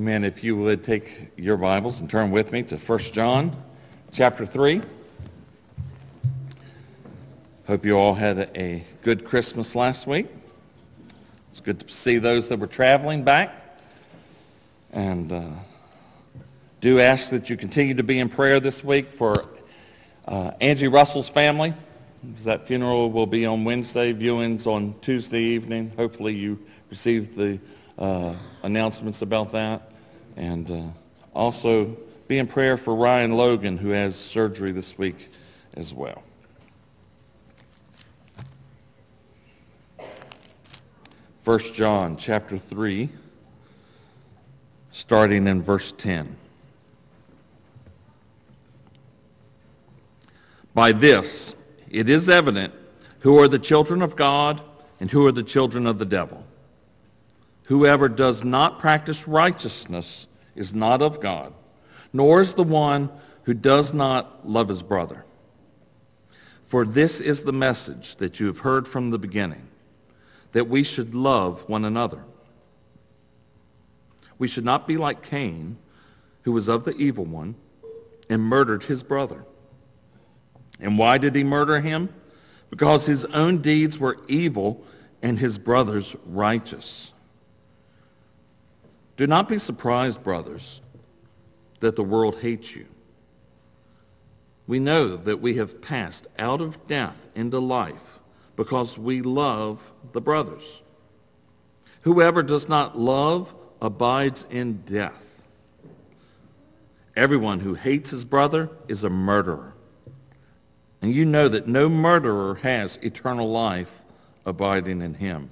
[0.00, 0.24] Amen.
[0.24, 3.54] If you would take your Bibles and turn with me to 1 John
[4.10, 4.80] chapter 3.
[7.66, 10.28] Hope you all had a good Christmas last week.
[11.50, 13.78] It's good to see those that were traveling back.
[14.90, 15.50] And uh,
[16.80, 19.50] do ask that you continue to be in prayer this week for
[20.26, 21.74] uh, Angie Russell's family.
[22.44, 25.92] That funeral will be on Wednesday, viewings on Tuesday evening.
[25.98, 26.58] Hopefully you
[26.88, 27.60] received the
[27.98, 29.89] uh, announcements about that.
[30.40, 30.82] And uh,
[31.34, 35.28] also be in prayer for Ryan Logan, who has surgery this week
[35.74, 36.22] as well.
[41.42, 43.10] First John chapter 3,
[44.90, 46.34] starting in verse 10.
[50.72, 51.54] By this
[51.90, 52.72] it is evident
[53.18, 54.62] who are the children of God
[55.00, 56.46] and who are the children of the devil.
[57.64, 61.52] Whoever does not practice righteousness is not of God,
[62.12, 63.10] nor is the one
[63.44, 65.24] who does not love his brother.
[66.64, 69.68] For this is the message that you have heard from the beginning,
[70.52, 72.24] that we should love one another.
[74.38, 75.78] We should not be like Cain,
[76.42, 77.56] who was of the evil one
[78.28, 79.44] and murdered his brother.
[80.78, 82.08] And why did he murder him?
[82.70, 84.84] Because his own deeds were evil
[85.22, 87.12] and his brother's righteous.
[89.20, 90.80] Do not be surprised, brothers,
[91.80, 92.86] that the world hates you.
[94.66, 98.18] We know that we have passed out of death into life
[98.56, 100.82] because we love the brothers.
[102.00, 105.42] Whoever does not love abides in death.
[107.14, 109.74] Everyone who hates his brother is a murderer.
[111.02, 114.02] And you know that no murderer has eternal life
[114.46, 115.50] abiding in him.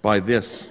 [0.00, 0.70] By this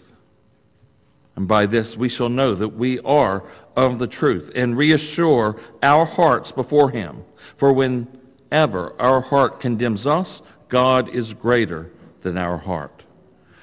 [1.35, 3.43] And by this we shall know that we are
[3.75, 7.23] of the truth and reassure our hearts before him.
[7.57, 11.91] For whenever our heart condemns us, God is greater
[12.21, 13.03] than our heart.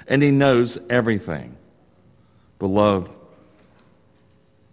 [0.07, 1.57] And he knows everything.
[2.59, 3.11] Beloved,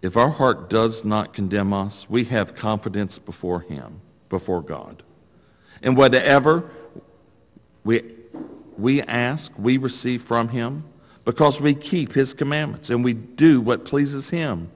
[0.02, 5.02] if our heart does not condemn us, we have confidence before him, before God.
[5.82, 6.70] And whatever
[7.84, 8.02] we,
[8.76, 10.84] we ask, we receive from him
[11.26, 14.70] because we keep his commandments and we do what pleases him.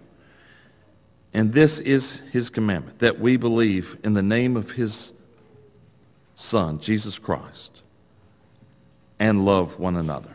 [1.32, 5.12] And this is his commandment, that we believe in the name of his
[6.34, 7.82] Son, Jesus Christ,
[9.20, 10.34] and love one another,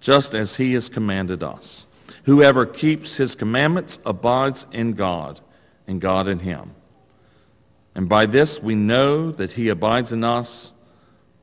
[0.00, 1.86] just as he has commanded us.
[2.24, 5.40] Whoever keeps his commandments abides in God,
[5.86, 6.74] and God in him.
[7.94, 10.72] And by this we know that he abides in us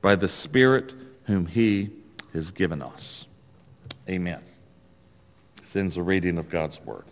[0.02, 0.94] by the Spirit
[1.24, 1.92] whom he
[2.34, 3.29] has given us.
[4.10, 4.42] Amen.
[5.62, 7.06] Sends a reading of God's Word.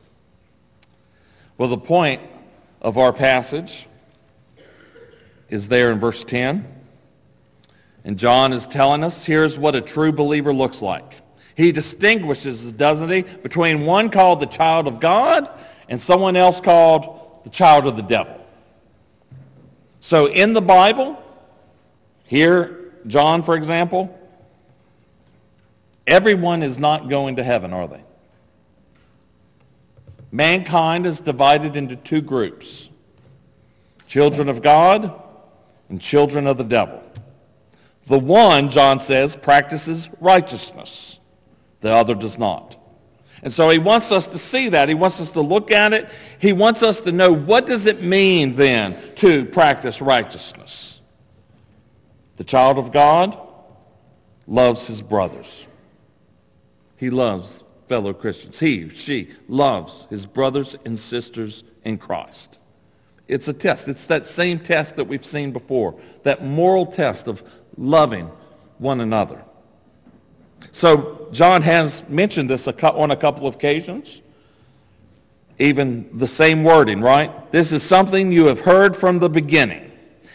[1.59, 2.21] Well, the point
[2.81, 3.87] of our passage
[5.49, 6.67] is there in verse 10.
[8.03, 11.21] And John is telling us here's what a true believer looks like.
[11.55, 15.49] He distinguishes, doesn't he, between one called the child of God
[15.89, 18.43] and someone else called the child of the devil.
[19.99, 21.21] So in the Bible,
[22.23, 24.16] here, John, for example,
[26.07, 28.03] everyone is not going to heaven, are they?
[30.31, 32.89] Mankind is divided into two groups
[34.07, 35.21] children of God
[35.89, 37.03] and children of the devil.
[38.07, 41.19] The one, John says, practices righteousness,
[41.81, 42.77] the other does not.
[43.43, 44.89] And so he wants us to see that.
[44.89, 46.09] He wants us to look at it.
[46.39, 51.01] He wants us to know what does it mean then to practice righteousness.
[52.37, 53.37] The child of God
[54.47, 55.67] loves his brothers.
[56.97, 58.59] He loves fellow Christians.
[58.59, 62.59] He, she loves his brothers and sisters in Christ.
[63.27, 63.87] It's a test.
[63.87, 67.43] It's that same test that we've seen before, that moral test of
[67.77, 68.29] loving
[68.77, 69.43] one another.
[70.71, 74.21] So John has mentioned this on a couple of occasions.
[75.59, 77.51] Even the same wording, right?
[77.51, 79.91] This is something you have heard from the beginning.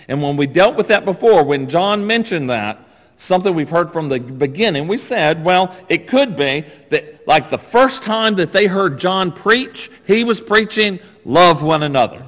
[0.09, 2.79] And when we dealt with that before, when John mentioned that,
[3.17, 4.88] something we've heard from the beginning.
[4.88, 9.32] We said, well, it could be that like the first time that they heard John
[9.32, 12.25] preach, he was preaching love one another.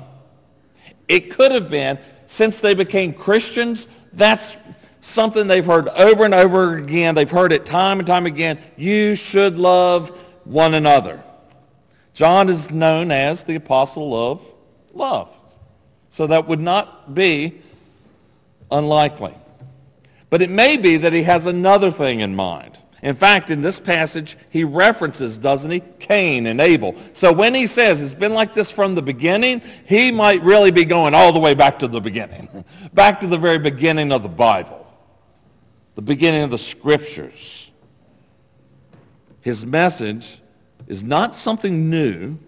[1.09, 4.59] It could have been since they became Christians, that's
[5.01, 7.15] something they've heard over and over again.
[7.15, 8.59] They've heard it time and time again.
[8.77, 10.11] You should love
[10.45, 11.23] one another.
[12.15, 14.45] John is known as the apostle of
[14.93, 15.35] love.
[16.09, 17.61] So that would not be
[18.71, 19.35] unlikely.
[20.35, 22.77] But it may be that he has another thing in mind.
[23.03, 26.97] In fact, in this passage, he references, doesn't he, Cain and Abel.
[27.13, 30.85] So when he says it's been like this from the beginning, he might really be
[30.85, 32.65] going all the way back to the beginning,
[32.95, 34.85] back to the very beginning of the Bible,
[35.95, 37.71] the beginning of the scriptures.
[39.41, 40.43] His message
[40.89, 42.41] is not something new.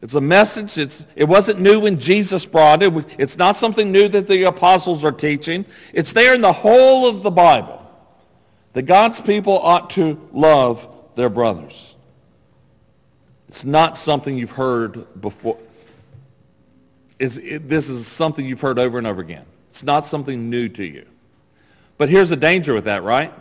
[0.00, 0.78] It's a message.
[0.78, 2.92] It's, it wasn't new when Jesus brought it.
[3.18, 5.64] It's not something new that the apostles are teaching.
[5.92, 7.84] It's there in the whole of the Bible
[8.74, 11.96] that God's people ought to love their brothers.
[13.48, 15.58] It's not something you've heard before.
[17.18, 19.46] It, this is something you've heard over and over again.
[19.70, 21.06] It's not something new to you.
[21.96, 23.32] But here's the danger with that, right?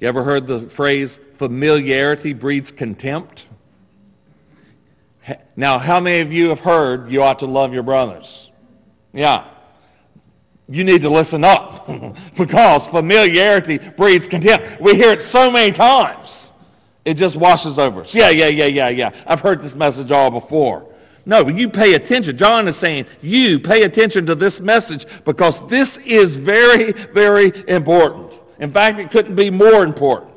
[0.00, 3.46] You ever heard the phrase, familiarity breeds contempt?
[5.56, 8.50] Now, how many of you have heard you ought to love your brothers?
[9.12, 9.46] Yeah.
[10.68, 11.88] You need to listen up
[12.36, 14.80] because familiarity breeds contempt.
[14.80, 16.52] We hear it so many times,
[17.04, 18.14] it just washes over us.
[18.14, 19.10] Yeah, yeah, yeah, yeah, yeah.
[19.26, 20.88] I've heard this message all before.
[21.24, 22.36] No, but you pay attention.
[22.36, 28.32] John is saying, you pay attention to this message because this is very, very important.
[28.58, 30.31] In fact, it couldn't be more important.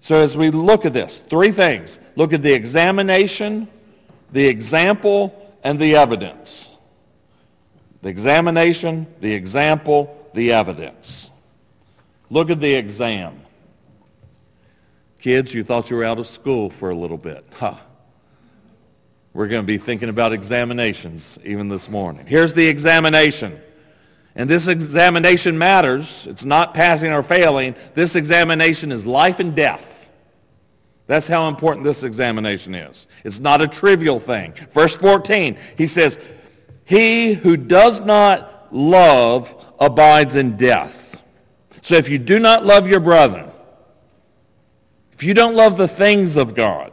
[0.00, 1.98] So as we look at this, three things.
[2.16, 3.68] Look at the examination,
[4.32, 6.76] the example, and the evidence.
[8.02, 11.30] The examination, the example, the evidence.
[12.30, 13.40] Look at the exam.
[15.20, 17.44] Kids, you thought you were out of school for a little bit.
[17.54, 17.74] Huh.
[19.32, 22.26] We're going to be thinking about examinations even this morning.
[22.26, 23.60] Here's the examination.
[24.38, 26.28] And this examination matters.
[26.28, 27.74] It's not passing or failing.
[27.94, 30.08] This examination is life and death.
[31.08, 33.08] That's how important this examination is.
[33.24, 34.54] It's not a trivial thing.
[34.72, 36.20] Verse 14, he says,
[36.84, 41.20] He who does not love abides in death.
[41.80, 43.50] So if you do not love your brother,
[45.14, 46.92] if you don't love the things of God,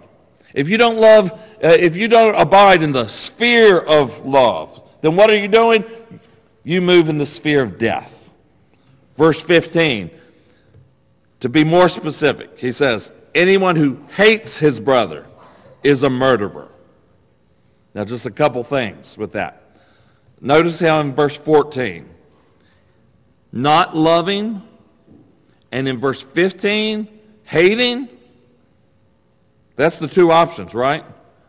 [0.56, 5.16] if you don't love, uh, if you don't abide in the sphere of love, then
[5.16, 5.84] what are you doing?
[6.66, 8.30] You move in the sphere of death.
[9.16, 10.10] Verse 15,
[11.40, 15.26] to be more specific, he says, anyone who hates his brother
[15.84, 16.68] is a murderer.
[17.94, 19.62] Now, just a couple things with that.
[20.42, 22.10] Notice how in verse 14,
[23.54, 24.62] not loving,
[25.72, 27.08] and in verse 15,
[27.44, 28.10] hating.
[29.78, 31.06] That's the two options, right?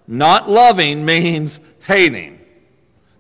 [0.06, 2.36] Not loving means hating.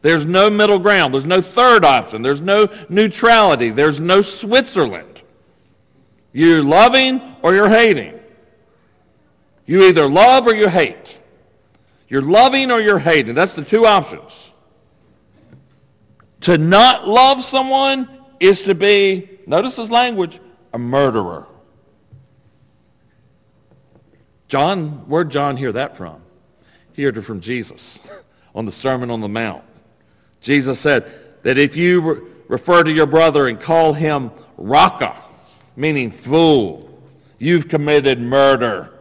[0.06, 1.12] There's no middle ground.
[1.12, 2.22] There's no third option.
[2.22, 3.70] There's no neutrality.
[3.70, 5.20] There's no Switzerland.
[6.32, 8.16] You're loving or you're hating.
[9.64, 11.18] You either love or you hate.
[12.06, 13.34] You're loving or you're hating.
[13.34, 14.52] That's the two options.
[16.42, 18.08] To not love someone
[18.38, 20.38] is to be, notice his language,
[20.72, 21.48] a murderer.
[24.46, 26.22] John, where'd John hear that from?
[26.92, 27.98] He heard it from Jesus
[28.54, 29.64] on the Sermon on the Mount.
[30.46, 31.10] Jesus said
[31.42, 35.16] that if you re- refer to your brother and call him Raca,
[35.74, 36.88] meaning fool,
[37.40, 38.92] you've committed murder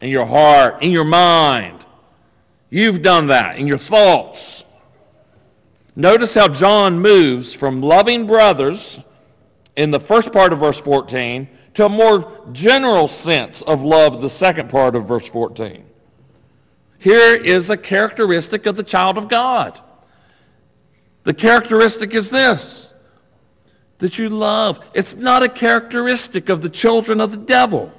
[0.00, 1.84] in your heart, in your mind.
[2.70, 4.64] You've done that in your thoughts.
[5.94, 8.98] Notice how John moves from loving brothers
[9.76, 14.20] in the first part of verse 14 to a more general sense of love, in
[14.22, 15.84] the second part of verse 14.
[16.96, 19.78] Here is a characteristic of the child of God.
[21.24, 22.92] The characteristic is this
[23.98, 24.84] that you love.
[24.94, 27.92] It's not a characteristic of the children of the devil.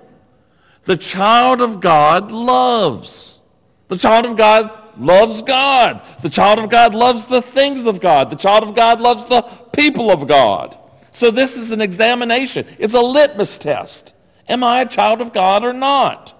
[0.83, 3.39] The child of God loves.
[3.87, 6.01] The child of God loves God.
[6.21, 8.29] The child of God loves the things of God.
[8.29, 10.77] The child of God loves the people of God.
[11.11, 12.67] So this is an examination.
[12.79, 14.13] It's a litmus test.
[14.49, 16.33] Am I a child of God or not?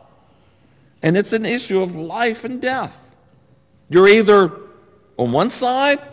[1.01, 3.15] And it's an issue of life and death.
[3.89, 4.51] You're either
[5.17, 6.03] on one side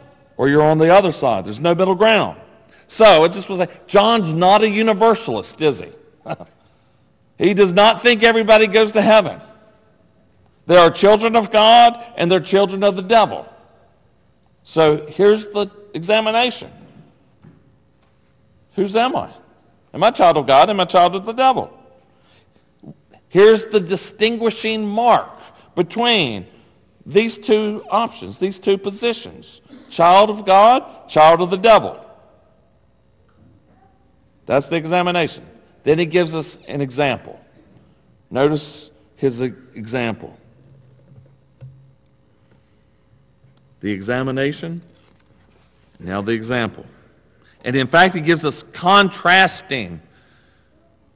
[0.41, 1.45] or you're on the other side.
[1.45, 2.41] There's no middle ground.
[2.87, 5.93] So it just was like, John's not a universalist, is he?
[7.37, 9.39] he does not think everybody goes to heaven.
[10.65, 13.47] There are children of God and there are children of the devil.
[14.63, 16.73] So here's the examination.
[18.77, 19.29] Whose am I?
[19.93, 20.71] Am I a child of God?
[20.71, 21.71] Am I a child of the devil?
[23.29, 25.29] Here's the distinguishing mark
[25.75, 26.47] between
[27.05, 32.03] these two options, these two positions child of God, child of the devil.
[34.47, 35.45] That's the examination.
[35.85, 37.39] Then he gives us an example.
[38.31, 40.37] Notice his example.
[43.81, 44.83] The examination,
[45.99, 46.85] now the example.
[47.65, 50.01] And in fact, he gives us contrasting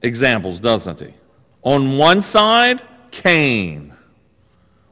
[0.02, 1.12] examples, doesn't he?
[1.62, 3.94] On one side, Cain,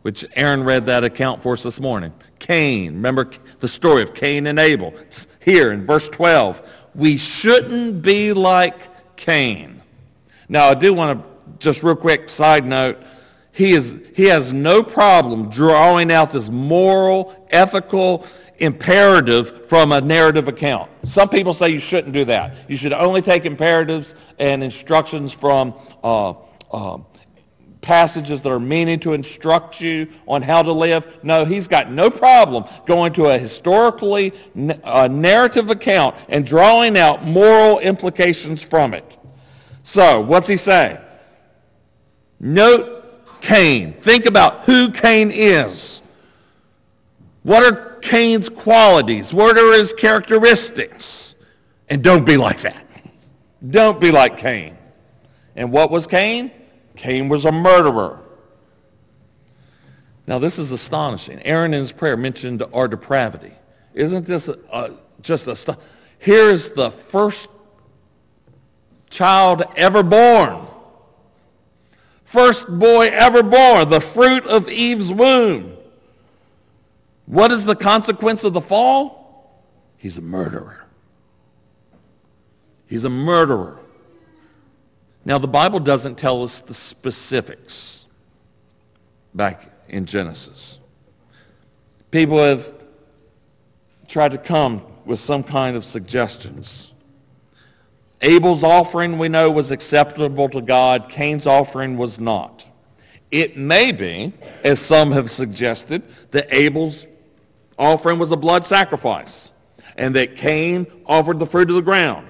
[0.03, 2.12] which Aaron read that account for us this morning.
[2.43, 3.31] Cain, remember
[3.61, 4.93] the story of Cain and Abel.
[4.99, 6.69] It's here in verse 12.
[6.95, 9.81] We shouldn't be like Cain.
[10.49, 12.99] Now, I do want to just real quick side note.
[13.53, 18.27] He, is, he has no problem drawing out this moral, ethical
[18.59, 20.91] imperative from a narrative account.
[21.05, 22.57] Some people say you shouldn't do that.
[22.69, 26.35] You should only take imperatives and instructions from uh,
[26.73, 26.99] uh,
[27.83, 31.19] passages that are meaning to instruct you on how to live.
[31.23, 34.33] No, he's got no problem going to a historically
[34.85, 39.19] uh, narrative account and drawing out moral implications from it.
[39.83, 41.01] So, what's he say?
[42.41, 43.93] Note Cain.
[43.95, 46.01] Think about who Cain is.
[47.43, 49.35] What are Cain's qualities?
[49.35, 51.35] What are his characteristics?
[51.89, 52.87] And don't be like that.
[53.69, 54.77] Don't be like Cain.
[55.55, 56.51] And what was Cain?
[56.97, 58.21] Cain was a murderer.
[60.27, 61.41] Now, this is astonishing.
[61.43, 63.53] Aaron in his prayer mentioned our depravity.
[63.95, 65.79] Isn't this uh, just a.
[66.19, 67.49] Here's the first
[69.11, 70.67] child ever born.
[72.25, 75.77] First boy ever born, the fruit of Eve's womb.
[77.27, 79.63] What is the consequence of the fall?
[79.99, 80.87] He's a murderer.
[82.87, 83.82] He's a murderer.
[85.25, 88.07] Now, the Bible doesn't tell us the specifics
[89.35, 90.79] back in Genesis.
[92.11, 92.73] People have
[94.09, 96.93] tried to come with some kind of suggestions.
[98.21, 101.09] Abel's offering, we know, was acceptable to God.
[101.09, 102.64] Cain's offering was not.
[103.31, 106.02] It may be, as some have suggested,
[106.33, 107.07] that Abel's
[107.79, 109.52] offering was a blood sacrifice
[109.97, 112.29] and that Cain offered the fruit of the ground.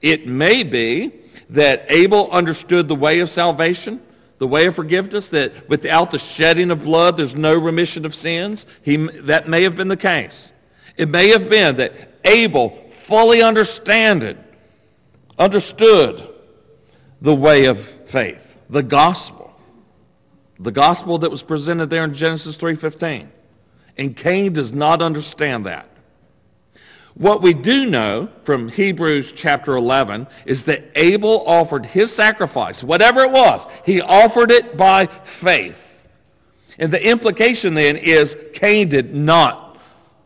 [0.00, 1.12] It may be
[1.50, 4.00] that Abel understood the way of salvation,
[4.38, 8.66] the way of forgiveness, that without the shedding of blood, there's no remission of sins.
[8.82, 10.52] He, that may have been the case.
[10.96, 11.92] It may have been that
[12.24, 14.38] Abel fully understood,
[15.38, 16.28] understood
[17.20, 19.54] the way of faith, the gospel,
[20.58, 23.28] the gospel that was presented there in Genesis 3.15.
[23.96, 25.88] And Cain does not understand that.
[27.18, 33.22] What we do know from Hebrews chapter 11 is that Abel offered his sacrifice, whatever
[33.22, 36.06] it was, he offered it by faith.
[36.78, 39.78] And the implication then is Cain did not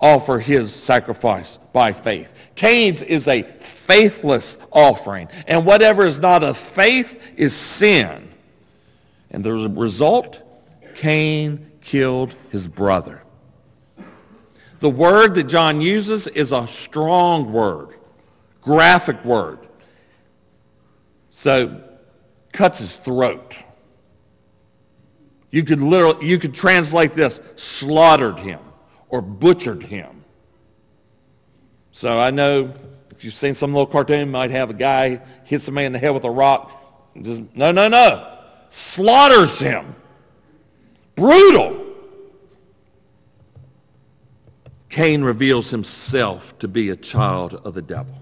[0.02, 2.30] offer his sacrifice by faith.
[2.56, 5.28] Cain's is a faithless offering.
[5.46, 8.28] And whatever is not of faith is sin.
[9.30, 10.42] And the result,
[10.96, 13.21] Cain killed his brother.
[14.82, 17.90] The word that John uses is a strong word,
[18.62, 19.60] graphic word.
[21.30, 21.84] So,
[22.50, 23.58] cuts his throat.
[25.52, 28.58] You could literally, you could translate this, slaughtered him
[29.08, 30.24] or butchered him.
[31.92, 32.74] So I know
[33.12, 36.10] if you've seen some little cartoon, might have a guy hit somebody in the head
[36.10, 37.12] with a rock.
[37.22, 38.36] Just, no, no, no.
[38.68, 39.94] Slaughters him.
[41.14, 41.81] Brutal.
[44.92, 48.14] Cain reveals himself to be a child of the devil.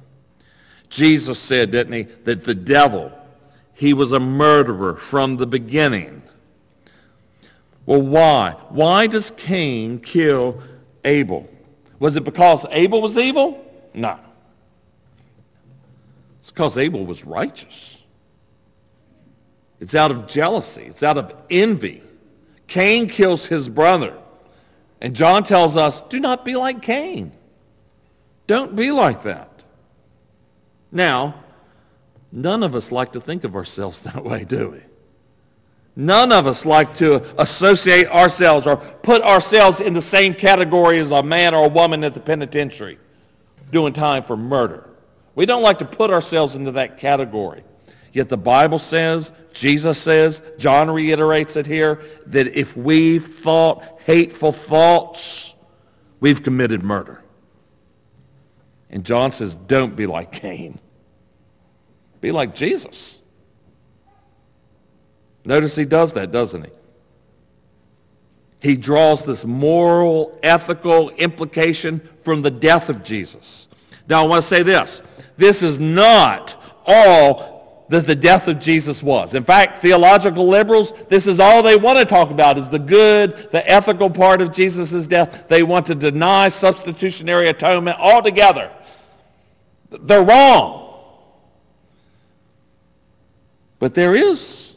[0.88, 3.10] Jesus said, didn't he, that the devil,
[3.74, 6.22] he was a murderer from the beginning.
[7.86, 8.52] Well, why?
[8.68, 10.62] Why does Cain kill
[11.04, 11.50] Abel?
[11.98, 13.64] Was it because Abel was evil?
[13.92, 14.16] No.
[16.38, 18.00] It's because Abel was righteous.
[19.80, 20.82] It's out of jealousy.
[20.82, 22.00] It's out of envy.
[22.68, 24.16] Cain kills his brother.
[25.00, 27.32] And John tells us, do not be like Cain.
[28.46, 29.62] Don't be like that.
[30.92, 31.36] Now,
[32.32, 34.80] none of us like to think of ourselves that way, do we?
[35.96, 41.10] None of us like to associate ourselves or put ourselves in the same category as
[41.10, 42.98] a man or a woman at the penitentiary
[43.70, 44.88] doing time for murder.
[45.34, 47.64] We don't like to put ourselves into that category.
[48.12, 54.52] Yet the Bible says, Jesus says, John reiterates it here, that if we've thought hateful
[54.52, 55.54] thoughts,
[56.18, 57.22] we've committed murder.
[58.90, 60.80] And John says, don't be like Cain.
[62.20, 63.20] Be like Jesus.
[65.44, 66.70] Notice he does that, doesn't he?
[68.58, 73.68] He draws this moral, ethical implication from the death of Jesus.
[74.08, 75.02] Now, I want to say this.
[75.38, 77.49] This is not all
[77.90, 79.34] that the death of Jesus was.
[79.34, 83.50] In fact, theological liberals, this is all they want to talk about is the good,
[83.50, 85.48] the ethical part of Jesus' death.
[85.48, 88.70] They want to deny substitutionary atonement altogether.
[89.90, 90.94] They're wrong.
[93.80, 94.76] But there is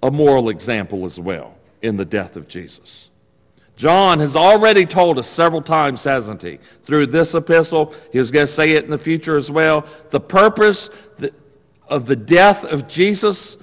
[0.00, 3.10] a moral example as well in the death of Jesus.
[3.74, 6.60] John has already told us several times, hasn't he?
[6.84, 9.84] Through this epistle, he was going to say it in the future as well.
[10.10, 10.90] The purpose
[11.88, 13.56] of the death of Jesus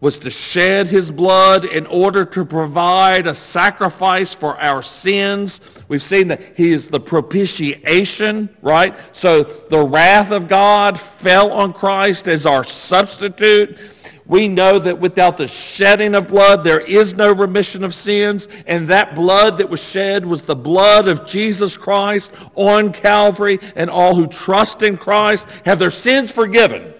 [0.00, 5.60] was to shed his blood in order to provide a sacrifice for our sins.
[5.88, 8.94] We've seen that he is the propitiation, right?
[9.14, 13.78] So the wrath of God fell on Christ as our substitute.
[14.24, 18.48] We know that without the shedding of blood, there is no remission of sins.
[18.66, 23.58] And that blood that was shed was the blood of Jesus Christ on Calvary.
[23.74, 26.94] And all who trust in Christ have their sins forgiven.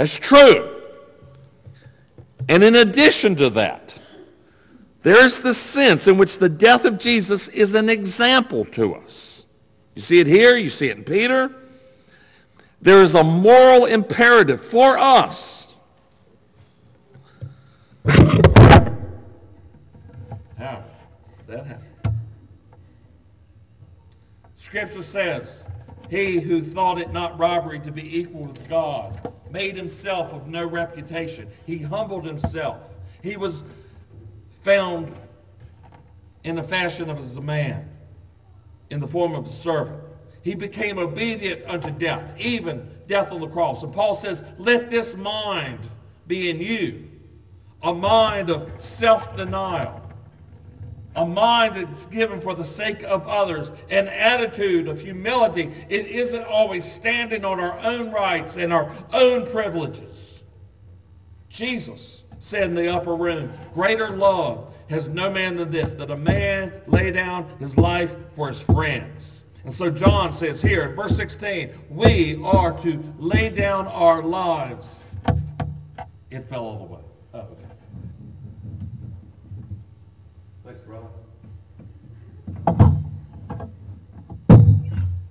[0.00, 0.80] That's true.
[2.48, 3.94] And in addition to that,
[5.02, 9.44] there's the sense in which the death of Jesus is an example to us.
[9.94, 11.54] You see it here, you see it in Peter.
[12.80, 15.68] There is a moral imperative for us.
[18.06, 18.94] How?
[21.46, 22.16] That happened.
[24.54, 25.62] Scripture says,
[26.10, 30.66] He who thought it not robbery to be equal with God made himself of no
[30.66, 31.48] reputation.
[31.66, 32.78] He humbled himself.
[33.22, 33.62] He was
[34.62, 35.14] found
[36.42, 37.88] in the fashion of as a man,
[38.90, 40.00] in the form of a servant.
[40.42, 43.82] He became obedient unto death, even death on the cross.
[43.82, 45.80] And Paul says, let this mind
[46.26, 47.08] be in you,
[47.82, 49.99] a mind of self-denial,
[51.16, 55.72] a mind that's given for the sake of others, an attitude of humility.
[55.88, 60.44] It isn't always standing on our own rights and our own privileges.
[61.48, 66.16] Jesus said in the upper room, greater love has no man than this, that a
[66.16, 69.40] man lay down his life for his friends.
[69.64, 75.04] And so John says here in verse 16, we are to lay down our lives.
[76.30, 77.00] It fell all the way.
[77.34, 77.66] Oh, okay.
[80.64, 81.06] Thanks, brother.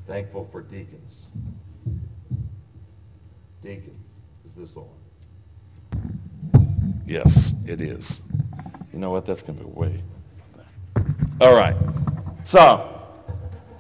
[0.09, 1.25] Thankful for deacons.
[3.61, 4.09] Deacons.
[4.43, 4.87] Is this on?
[7.05, 8.21] Yes, it is.
[8.91, 9.27] You know what?
[9.27, 10.01] That's going to be way.
[11.39, 11.75] All right.
[12.43, 12.99] So,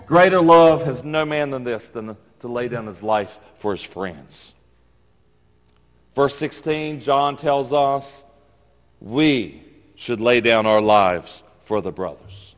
[0.05, 3.81] Greater love has no man than this, than to lay down his life for his
[3.81, 4.53] friends.
[6.13, 8.23] Verse 16, John tells us
[9.01, 9.63] we
[9.95, 12.53] should lay down our lives for the brothers.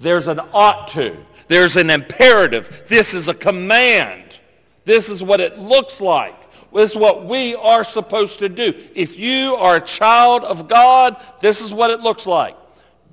[0.00, 1.16] There's an ought to.
[1.48, 2.84] There's an imperative.
[2.88, 4.40] This is a command.
[4.84, 6.34] This is what it looks like.
[6.72, 8.74] This is what we are supposed to do.
[8.94, 12.56] If you are a child of God, this is what it looks like.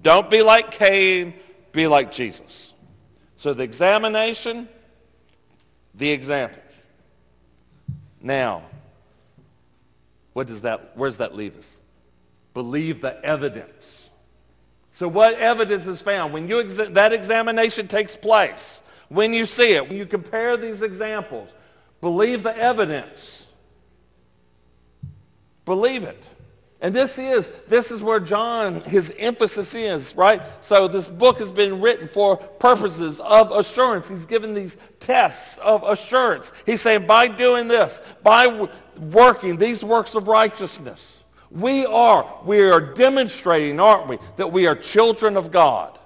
[0.02, 1.34] Don't be like Cain,
[1.72, 2.74] be like Jesus.
[3.36, 4.68] So the examination,
[5.96, 6.62] the example.
[8.22, 8.64] Now,
[10.34, 11.80] what does that, where does that leave us?
[12.54, 14.03] Believe the evidence.
[14.94, 16.32] So what evidence is found?
[16.34, 21.56] When you that examination takes place, when you see it, when you compare these examples,
[22.00, 23.48] believe the evidence.
[25.66, 26.24] Believe it.
[26.80, 30.44] And this is, this is where John, his emphasis is, right?
[30.62, 34.08] So this book has been written for purposes of assurance.
[34.08, 36.54] He's given these tests of assurance.
[36.68, 41.23] He's saying by doing this, by working these works of righteousness,
[41.54, 45.98] we are, we are demonstrating, aren't we, that we are children of God.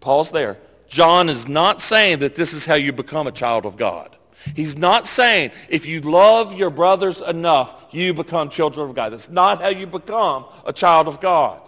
[0.00, 0.58] Pause there.
[0.88, 4.16] John is not saying that this is how you become a child of God.
[4.54, 9.12] He's not saying if you love your brothers enough, you become children of God.
[9.12, 11.60] That's not how you become a child of God.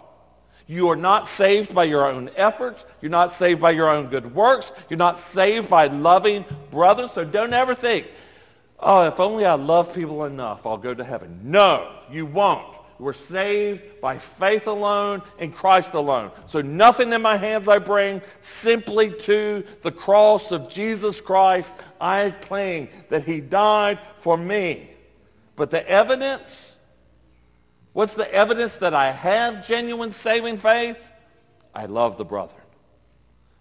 [0.67, 2.85] You are not saved by your own efforts.
[3.01, 4.71] You're not saved by your own good works.
[4.89, 7.11] You're not saved by loving brothers.
[7.11, 8.07] So don't ever think,
[8.81, 11.39] oh, if only I love people enough, I'll go to heaven.
[11.43, 12.77] No, you won't.
[13.01, 16.31] We're saved by faith alone in Christ alone.
[16.45, 22.29] So nothing in my hands I bring, simply to the cross of Jesus Christ I
[22.41, 24.91] cling that he died for me.
[25.55, 26.77] But the evidence,
[27.93, 31.11] what's the evidence that I have genuine saving faith?
[31.73, 32.61] I love the brethren.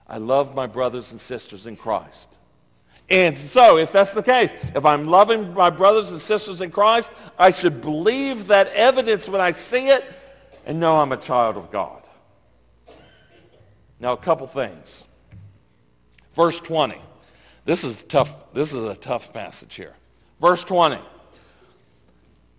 [0.07, 2.37] I love my brothers and sisters in Christ.
[3.11, 7.13] And so, if that's the case, if I'm loving my brothers and sisters in Christ,
[7.39, 10.05] I should believe that evidence when I see it
[10.65, 12.03] and know I'm a child of God.
[13.99, 15.05] Now, a couple things.
[16.35, 16.99] Verse 20.
[17.65, 18.53] This is tough.
[18.53, 19.95] This is a tough passage here.
[20.41, 20.99] Verse 20.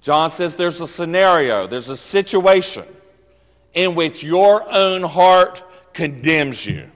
[0.01, 2.85] John says there's a scenario, there's a situation
[3.73, 6.89] in which your own heart condemns you.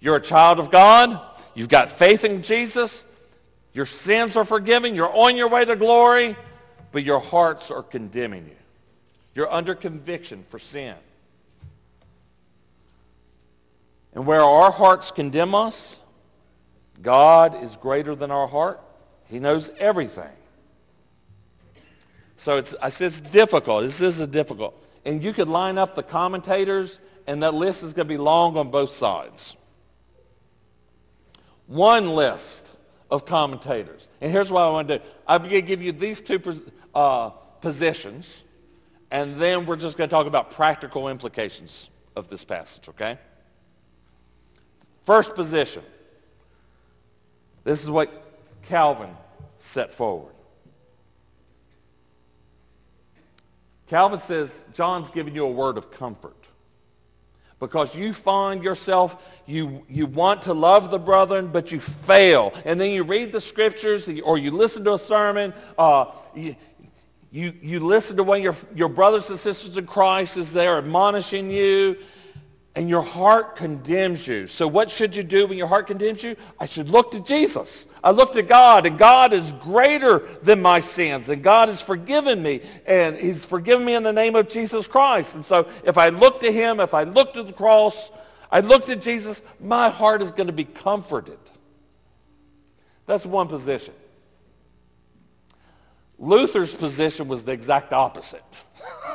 [0.00, 1.20] You're a child of God.
[1.56, 3.06] You've got faith in Jesus.
[3.72, 4.94] Your sins are forgiven.
[4.94, 6.36] You're on your way to glory,
[6.92, 8.56] but your hearts are condemning you.
[9.34, 10.94] You're under conviction for sin.
[14.14, 16.02] And where our hearts condemn us,
[17.02, 18.80] God is greater than our heart.
[19.28, 20.32] He knows everything.
[22.36, 23.82] So it's, I said it's difficult.
[23.82, 24.82] This is a difficult.
[25.06, 28.56] And you could line up the commentators, and that list is going to be long
[28.58, 29.56] on both sides.
[31.66, 32.72] One list
[33.10, 34.08] of commentators.
[34.20, 35.04] And here's what I want to do.
[35.26, 36.40] I'm going to give you these two
[36.94, 38.44] uh, positions,
[39.10, 43.18] and then we're just going to talk about practical implications of this passage, okay?
[45.04, 45.82] First position.
[47.64, 48.10] This is what
[48.62, 49.10] Calvin
[49.58, 50.34] set forward.
[53.86, 56.48] Calvin says John's giving you a word of comfort
[57.58, 62.52] because you find yourself, you, you want to love the brethren, but you fail.
[62.64, 66.54] And then you read the scriptures or you listen to a sermon, uh, you,
[67.30, 71.50] you, you listen to of your, your brothers and sisters in Christ is there admonishing
[71.50, 71.96] you,
[72.76, 74.46] and your heart condemns you.
[74.46, 76.36] So what should you do when your heart condemns you?
[76.60, 77.86] I should look to Jesus.
[78.04, 82.42] I look to God, and God is greater than my sins, and God has forgiven
[82.42, 85.34] me, and he's forgiven me in the name of Jesus Christ.
[85.34, 88.12] And so if I look to him, if I look to the cross,
[88.52, 91.38] I look to Jesus, my heart is going to be comforted.
[93.06, 93.94] That's one position.
[96.18, 98.44] Luther's position was the exact opposite.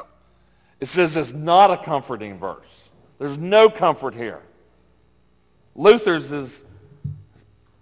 [0.79, 2.81] it says it's not a comforting verse.
[3.21, 4.41] There's no comfort here.
[5.75, 6.65] Luther's is,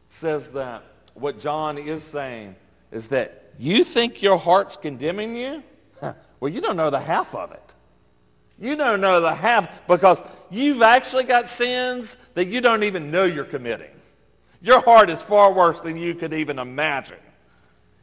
[0.09, 2.57] says that what John is saying
[2.91, 5.63] is that you think your heart's condemning you?
[6.41, 7.73] well, you don't know the half of it.
[8.59, 13.23] You don't know the half because you've actually got sins that you don't even know
[13.23, 13.91] you're committing.
[14.61, 17.15] Your heart is far worse than you could even imagine.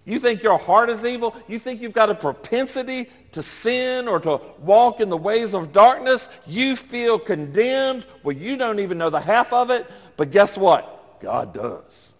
[0.06, 1.34] You think your heart is evil?
[1.48, 5.72] You think you've got a propensity to sin or to walk in the ways of
[5.72, 6.28] darkness?
[6.46, 8.06] You feel condemned?
[8.22, 9.84] Well, you don't even know the half of it.
[10.16, 11.20] But guess what?
[11.20, 12.12] God does.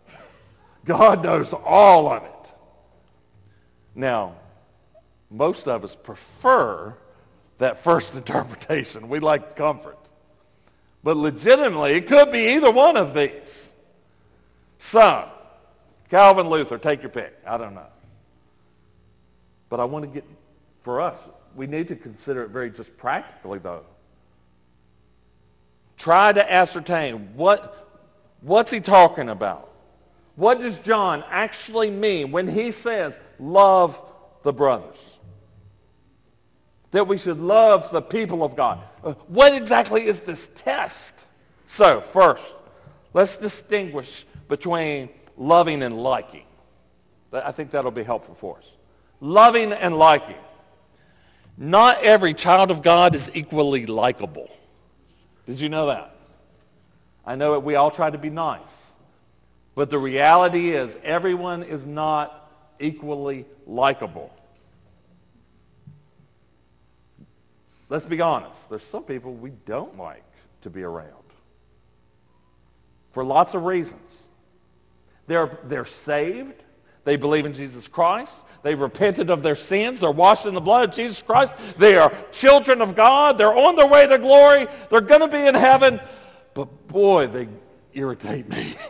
[0.84, 2.52] God knows all of it.
[3.94, 4.34] Now,
[5.30, 6.92] most of us prefer
[7.58, 9.08] that first interpretation.
[9.08, 9.98] We like comfort.
[11.04, 13.72] But legitimately, it could be either one of these.
[14.78, 15.26] Some
[16.08, 17.36] Calvin Luther, take your pick.
[17.46, 17.86] I don't know.
[19.68, 20.24] But I want to get,
[20.82, 23.84] for us, we need to consider it very just practically, though.
[25.96, 27.88] Try to ascertain what,
[28.42, 29.72] what's he talking about?
[30.36, 34.00] What does John actually mean when he says, love
[34.42, 35.18] the brothers?
[36.90, 38.84] That we should love the people of God.
[39.02, 41.26] Uh, what exactly is this test?
[41.64, 42.62] So, first,
[43.12, 46.44] let's distinguish between loving and liking.
[47.32, 48.76] I think that'll be helpful for us.
[49.20, 50.36] Loving and liking.
[51.58, 54.50] Not every child of God is equally likable.
[55.46, 56.14] Did you know that?
[57.24, 58.92] I know that we all try to be nice.
[59.74, 64.32] But the reality is everyone is not equally likable.
[67.88, 68.68] Let's be honest.
[68.68, 70.24] There's some people we don't like
[70.62, 71.12] to be around
[73.12, 74.25] for lots of reasons.
[75.26, 76.64] They're, they're saved.
[77.04, 78.42] They believe in Jesus Christ.
[78.62, 80.00] They've repented of their sins.
[80.00, 81.52] They're washed in the blood of Jesus Christ.
[81.78, 83.38] They are children of God.
[83.38, 84.66] They're on their way to glory.
[84.90, 86.00] They're going to be in heaven.
[86.52, 87.46] But boy, they
[87.94, 88.74] irritate me.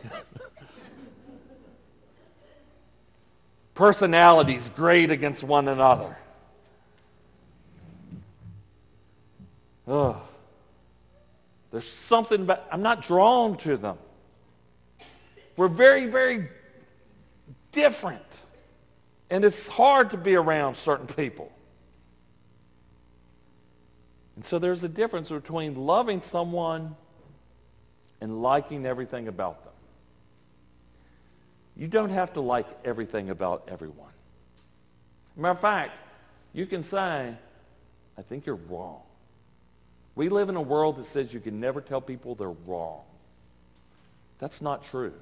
[3.75, 6.17] Personalities grate against one another.
[9.87, 10.21] Oh,
[11.71, 13.99] there's something about, I'm not drawn to them.
[15.57, 16.49] We're very, very
[17.73, 18.23] different.
[19.31, 21.51] And it's hard to be around certain people.
[24.37, 26.95] And so there's a difference between loving someone
[28.21, 29.73] and liking everything about them.
[31.77, 34.13] You don't have to like everything about everyone.
[35.37, 35.99] Matter of fact,
[36.55, 37.35] you can say,
[38.17, 39.03] I think you're wrong.
[40.15, 43.03] We live in a world that says you can never tell people they're wrong.
[44.39, 45.13] That's not true.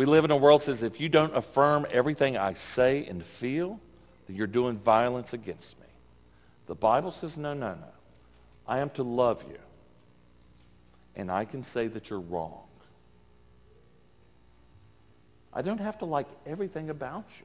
[0.00, 3.22] We live in a world that says if you don't affirm everything I say and
[3.22, 3.78] feel,
[4.26, 5.86] then you're doing violence against me.
[6.68, 7.92] The Bible says, no, no, no.
[8.66, 9.58] I am to love you.
[11.16, 12.62] And I can say that you're wrong.
[15.52, 17.44] I don't have to like everything about you.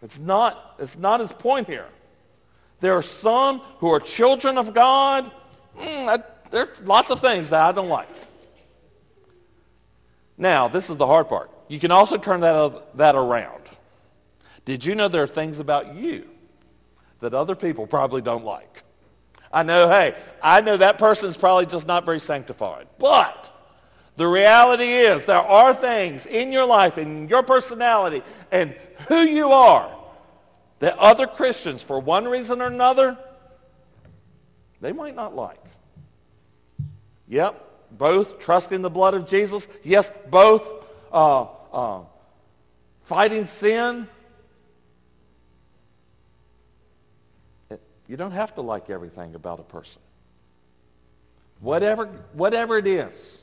[0.00, 1.88] It's not, it's not his point here.
[2.78, 5.28] There are some who are children of God.
[5.76, 8.06] Mm, I, there's lots of things that I don't like.
[10.42, 11.52] Now, this is the hard part.
[11.68, 13.62] You can also turn that, that around.
[14.64, 16.28] Did you know there are things about you
[17.20, 18.82] that other people probably don't like?
[19.52, 22.88] I know, hey, I know that person is probably just not very sanctified.
[22.98, 23.56] But
[24.16, 28.72] the reality is there are things in your life, in your personality, and
[29.06, 29.96] who you are
[30.80, 33.16] that other Christians, for one reason or another,
[34.80, 35.62] they might not like.
[37.28, 39.68] Yep, both trust in the blood of Jesus.
[39.82, 42.00] Yes, both uh, uh,
[43.02, 44.08] fighting sin.
[48.08, 50.02] You don't have to like everything about a person.
[51.60, 53.40] Whatever, whatever it is.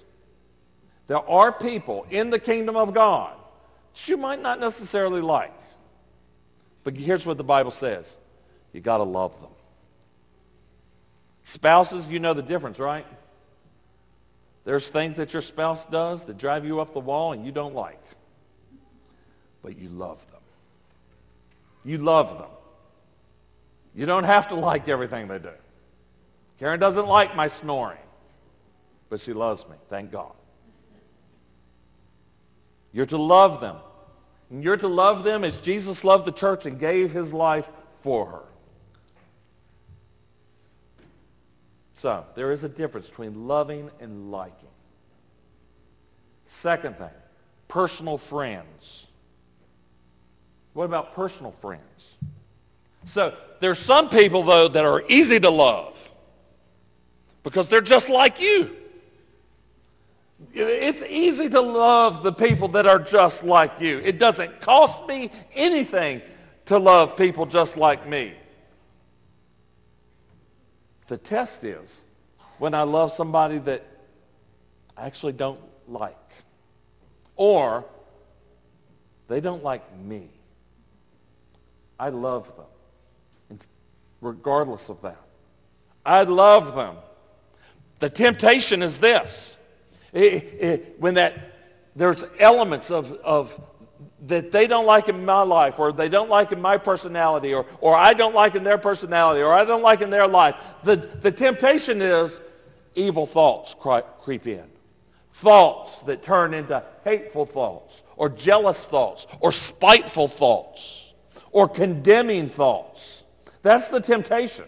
[1.08, 3.34] There are people in the kingdom of God
[3.94, 5.54] that you might not necessarily like.
[6.84, 8.18] But here's what the Bible says.
[8.74, 9.50] You got to love them.
[11.44, 13.06] Spouses, you know the difference, right?
[14.65, 17.74] There's things that your spouse does that drive you up the wall and you don't
[17.74, 18.02] like.
[19.62, 20.41] But you love them.
[21.84, 22.50] You love them.
[23.95, 25.52] You don't have to like everything they do.
[26.60, 27.98] Karen doesn't like my snoring,
[29.10, 30.34] but she loves me, thank God.
[32.91, 33.78] You're to love them.
[34.50, 37.69] And you're to love them as Jesus loved the church and gave his life
[38.00, 38.43] for her.
[42.00, 44.70] So, there is a difference between loving and liking.
[46.46, 47.10] Second thing,
[47.68, 49.08] personal friends.
[50.72, 52.18] What about personal friends?
[53.04, 56.10] So, there's some people, though, that are easy to love
[57.44, 58.78] because they're just like you.
[60.54, 64.00] It's easy to love the people that are just like you.
[64.06, 66.22] It doesn't cost me anything
[66.68, 68.36] to love people just like me.
[71.10, 72.06] The test is
[72.58, 73.86] when I love somebody that
[74.95, 76.15] I actually don't like
[77.36, 77.84] or
[79.28, 80.30] they don't like me.
[82.00, 82.65] I love them
[84.22, 85.19] regardless of that.
[86.06, 86.95] I love them.
[88.00, 89.58] The temptation is this
[90.13, 91.38] it, it, when that
[91.95, 93.60] there's elements of, of
[94.28, 97.66] that they don't like in my life or they don't like in my personality or,
[97.82, 100.56] or I don't like in their personality or I don't like in their life.
[100.84, 102.42] The, the temptation is
[102.96, 103.76] evil thoughts
[104.22, 104.66] creep in.
[105.34, 111.14] Thoughts that turn into hateful thoughts or jealous thoughts or spiteful thoughts
[111.52, 113.24] or condemning thoughts.
[113.62, 114.66] That's the temptation.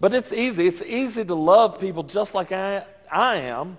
[0.00, 0.66] But it's easy.
[0.66, 3.76] It's easy to love people just like I, I am,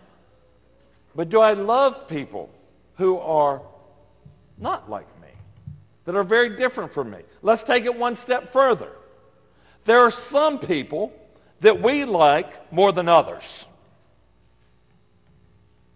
[1.15, 2.49] but do I love people
[2.97, 3.61] who are
[4.57, 5.29] not like me,
[6.05, 7.19] that are very different from me?
[7.41, 8.91] Let's take it one step further.
[9.83, 11.13] There are some people
[11.61, 13.67] that we like more than others.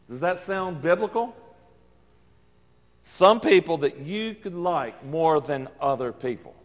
[0.07, 1.35] Does that sound biblical?
[3.01, 6.55] Some people that you could like more than other people.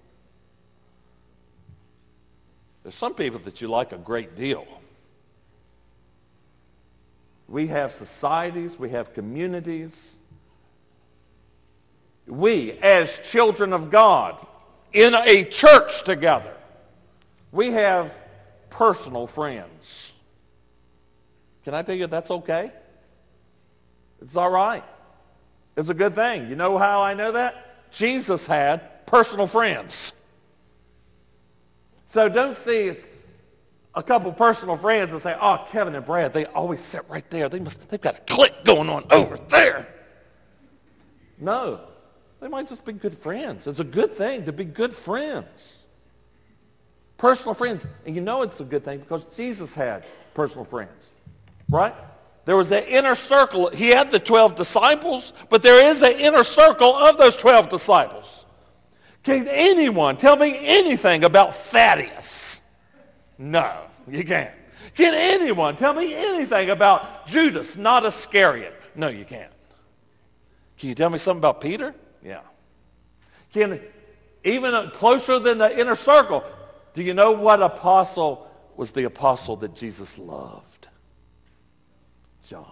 [2.83, 4.67] There's some people that you like a great deal.
[7.49, 10.17] We have societies, we have communities.
[12.27, 14.45] We, as children of God,
[14.93, 16.55] in a church together,
[17.53, 18.15] we have
[18.71, 20.15] personal friends.
[21.65, 22.73] Can I tell you that's okay?
[24.21, 24.85] It's all right.
[25.77, 26.49] It's a good thing.
[26.49, 27.91] You know how I know that?
[27.91, 30.13] Jesus had personal friends.
[32.07, 32.97] So don't see
[33.95, 37.49] a couple personal friends and say, oh, Kevin and Brad, they always sit right there.
[37.49, 39.87] They must, they've got a click going on over there.
[41.39, 41.81] No,
[42.45, 43.67] they might just be good friends.
[43.67, 45.79] It's a good thing to be good friends.
[47.17, 47.87] Personal friends.
[48.05, 50.05] And you know it's a good thing because Jesus had
[50.35, 51.15] personal friends,
[51.71, 51.95] right?
[52.45, 53.71] There was an inner circle.
[53.71, 58.45] He had the 12 disciples, but there is an inner circle of those 12 disciples.
[59.23, 62.61] Can anyone tell me anything about Thaddeus?
[63.39, 63.75] No,
[64.07, 64.53] you can't.
[64.95, 68.79] Can anyone tell me anything about Judas, not Iscariot?
[68.95, 69.51] No, you can't.
[70.77, 71.95] Can you tell me something about Peter?
[72.25, 72.41] Yeah.
[73.53, 73.81] Can
[74.43, 76.45] even closer than the inner circle,
[76.95, 80.89] do you know what apostle was the apostle that Jesus loved?
[82.43, 82.67] John.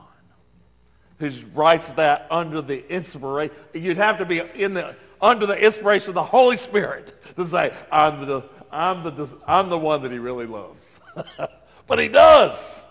[1.18, 3.54] who writes that under the inspiration.
[3.72, 7.72] You'd have to be in the under the inspiration of the Holy Spirit to say,
[7.92, 11.00] I'm the, I'm the, I'm the one that he really loves.
[11.86, 12.84] but he does.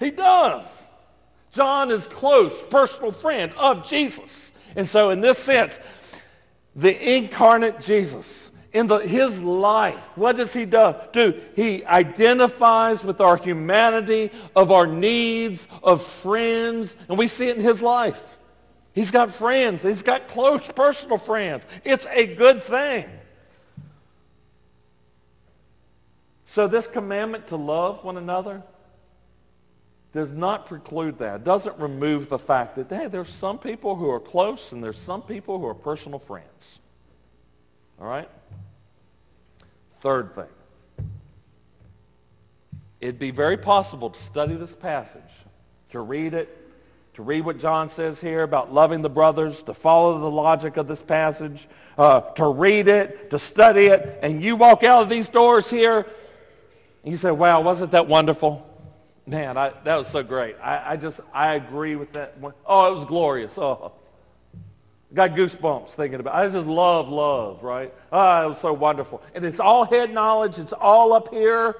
[0.00, 0.88] He does.
[1.52, 4.52] John is close, personal friend of Jesus.
[4.76, 5.80] And so in this sense,
[6.74, 10.94] the incarnate Jesus, in the, his life, what does he do?
[11.12, 11.40] do?
[11.54, 17.62] He identifies with our humanity, of our needs, of friends, and we see it in
[17.62, 18.38] his life.
[18.92, 19.82] He's got friends.
[19.82, 21.66] He's got close personal friends.
[21.84, 23.06] It's a good thing.
[26.44, 28.62] So this commandment to love one another
[30.14, 31.40] does not preclude that.
[31.40, 34.98] It doesn't remove the fact that, hey, there's some people who are close and there's
[34.98, 36.80] some people who are personal friends.
[38.00, 38.28] All right?
[39.94, 40.46] Third thing.
[43.00, 45.34] It'd be very possible to study this passage,
[45.90, 46.60] to read it,
[47.14, 50.86] to read what John says here about loving the brothers, to follow the logic of
[50.86, 51.66] this passage,
[51.98, 56.06] uh, to read it, to study it, and you walk out of these doors here,
[57.02, 58.64] and you say, wow, wasn't that wonderful?
[59.26, 60.56] Man, I, that was so great.
[60.62, 62.36] I, I, just, I agree with that.
[62.66, 63.56] Oh, it was glorious.
[63.58, 63.92] Oh,
[65.14, 66.46] got goosebumps thinking about it.
[66.46, 67.94] I just love love, right?
[68.12, 69.22] Oh, it was so wonderful.
[69.34, 70.58] And it's all head knowledge.
[70.58, 71.76] It's all up here.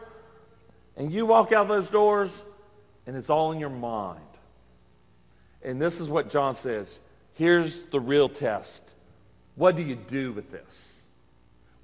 [0.97, 2.45] And you walk out those doors,
[3.07, 4.21] and it's all in your mind.
[5.63, 7.01] And this is what John says.
[7.35, 8.95] Here's the real test.
[9.57, 10.94] What do you do with this?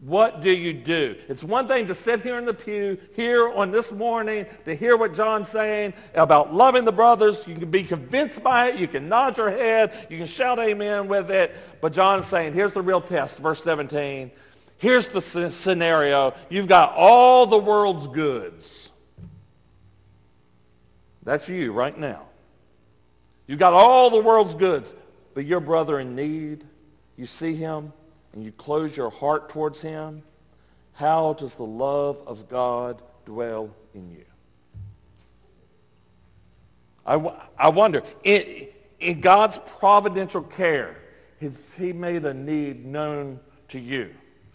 [0.01, 1.15] What do you do?
[1.29, 4.97] It's one thing to sit here in the pew, here on this morning, to hear
[4.97, 7.47] what John's saying about loving the brothers.
[7.47, 8.79] You can be convinced by it.
[8.79, 10.07] You can nod your head.
[10.09, 11.55] You can shout amen with it.
[11.83, 14.31] But John's saying, here's the real test, verse 17.
[14.79, 16.33] Here's the scenario.
[16.49, 18.91] You've got all the world's goods.
[21.25, 22.23] That's you right now.
[23.47, 24.95] You've got all the world's goods,
[25.35, 26.65] but your brother in need,
[27.19, 27.93] you see him
[28.33, 30.23] and you close your heart towards him,
[30.93, 34.25] how does the love of God dwell in you?
[37.07, 37.15] I,
[37.59, 38.69] I wonder, in,
[39.01, 40.97] in God's providential care,
[41.41, 44.11] has he made a need known to you?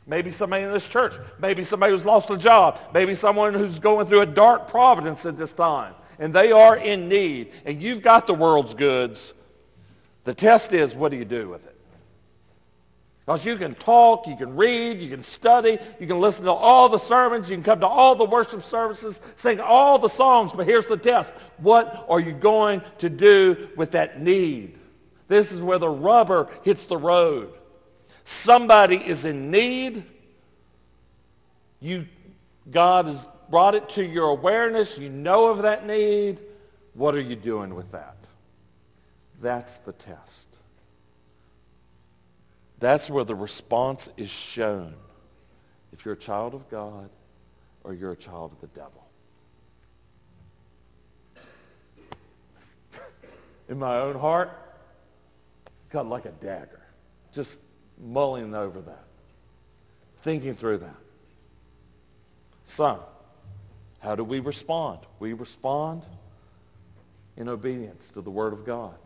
[0.07, 1.13] Maybe somebody in this church.
[1.39, 2.79] Maybe somebody who's lost a job.
[2.93, 7.07] Maybe someone who's going through a dark providence at this time and they are in
[7.07, 9.33] need, and you've got the world's goods,
[10.23, 11.74] the test is what do you do with it?
[13.25, 16.87] Because you can talk, you can read, you can study, you can listen to all
[16.89, 20.67] the sermons, you can come to all the worship services, sing all the songs, but
[20.67, 21.33] here's the test.
[21.57, 24.77] What are you going to do with that need?
[25.27, 27.51] This is where the rubber hits the road.
[28.25, 30.03] Somebody is in need.
[31.79, 32.05] You,
[32.69, 36.41] God has brought it to your awareness, you know of that need,
[36.93, 38.17] what are you doing with that?
[39.41, 40.44] That's the test.
[42.79, 44.93] That's where the response is shown
[45.93, 47.09] if you're a child of God
[47.83, 49.07] or you're a child of the devil.
[53.69, 54.51] In my own heart,
[55.89, 56.81] got like a dagger,
[57.31, 57.61] just
[57.97, 59.05] mulling over that,
[60.17, 60.97] thinking through that.
[62.65, 62.99] Son,
[63.99, 64.99] how do we respond?
[65.19, 66.05] We respond
[67.37, 68.97] in obedience to the Word of God.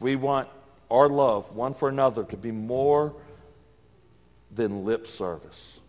[0.00, 0.48] We want
[0.90, 3.14] our love one for another to be more
[4.54, 5.80] than lip service.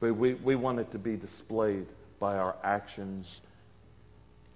[0.00, 1.86] But we, we want it to be displayed
[2.18, 3.40] by our actions,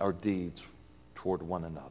[0.00, 0.66] our deeds
[1.14, 1.88] toward one another.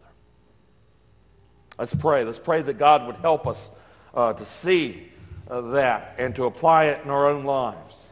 [1.78, 2.24] Let's pray.
[2.24, 3.72] Let's pray that God would help us
[4.14, 5.10] uh, to see
[5.50, 8.12] uh, that and to apply it in our own lives.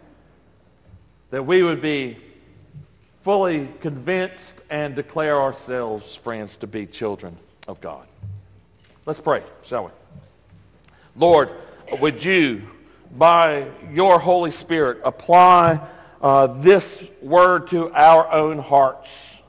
[1.31, 2.17] That we would be
[3.21, 7.38] fully convinced and declare ourselves, friends, to be children
[7.69, 8.08] of God.
[9.05, 9.91] Let's pray, shall we?
[11.15, 11.54] Lord,
[12.02, 12.63] would you,
[13.15, 15.79] by your Holy Spirit, apply
[16.21, 19.41] uh, this word to our own hearts?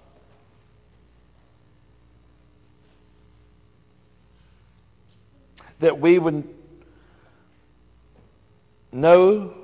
[5.79, 6.47] That we would
[8.93, 9.55] know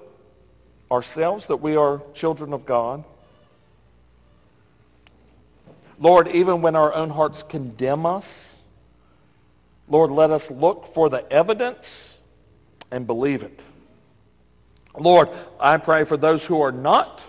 [0.90, 3.04] ourselves that we are children of God.
[5.98, 8.60] Lord, even when our own hearts condemn us,
[9.88, 12.18] Lord, let us look for the evidence
[12.90, 13.60] and believe it.
[14.98, 15.28] Lord,
[15.60, 17.22] I pray for those who are not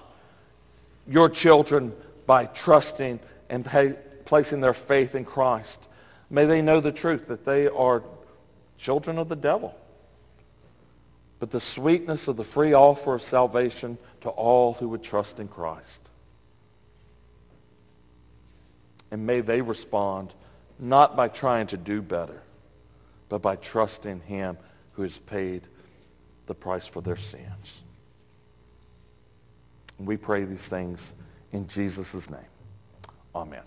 [1.08, 1.94] your children
[2.26, 3.96] by trusting and pay,
[4.26, 5.88] placing their faith in Christ.
[6.30, 8.04] May they know the truth that they are
[8.78, 9.78] children of the devil
[11.40, 15.48] but the sweetness of the free offer of salvation to all who would trust in
[15.48, 16.10] Christ.
[19.12, 20.34] And may they respond
[20.80, 22.42] not by trying to do better,
[23.30, 24.58] but by trusting him
[24.94, 25.68] who has paid
[26.46, 27.84] the price for their sins.
[30.00, 31.16] We pray these things
[31.52, 32.40] in Jesus' name.
[33.36, 33.64] Amen.